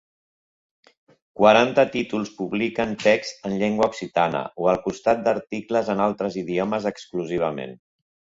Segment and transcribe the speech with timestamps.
[1.41, 7.79] Quaranta títols publiquen texts en llengua occitana, o al costat d'articles en altres idiomes, exclusivament.